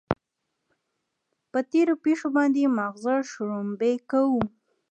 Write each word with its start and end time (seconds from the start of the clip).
پر 1.51 1.61
تېرو 1.71 1.95
پېښو 2.05 2.27
باندې 2.37 2.73
ماغزه 2.77 3.15
شړومبې 3.29 3.93
کوو. 4.09 4.43